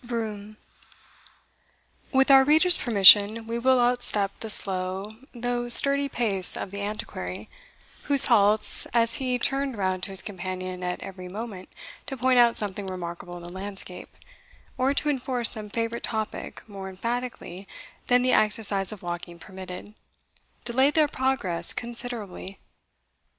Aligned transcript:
Brome. 0.03 0.57
With 2.11 2.31
our 2.31 2.43
reader's 2.43 2.75
permission, 2.75 3.45
we 3.45 3.59
will 3.59 3.77
outstep 3.79 4.31
the 4.39 4.49
slow, 4.49 5.11
though 5.35 5.69
sturdy 5.69 6.09
pace 6.09 6.57
of 6.57 6.71
the 6.71 6.81
Antiquary, 6.81 7.49
whose 8.05 8.25
halts, 8.25 8.87
as 8.95 9.17
he, 9.17 9.37
turned 9.37 9.77
round 9.77 10.01
to 10.01 10.09
his 10.09 10.23
companion 10.23 10.81
at 10.83 11.03
every 11.03 11.27
moment 11.27 11.69
to 12.07 12.17
point 12.17 12.39
out 12.39 12.57
something 12.57 12.87
remarkable 12.87 13.37
in 13.37 13.43
the 13.43 13.51
landscape, 13.51 14.17
or 14.75 14.95
to 14.95 15.07
enforce 15.07 15.51
some 15.51 15.69
favourite 15.69 16.01
topic 16.01 16.67
more 16.67 16.89
emphatically 16.89 17.67
than 18.07 18.23
the 18.23 18.33
exercise 18.33 18.91
of 18.91 19.03
walking 19.03 19.37
permitted, 19.37 19.93
delayed 20.65 20.95
their 20.95 21.07
progress 21.07 21.73
considerably. 21.73 22.57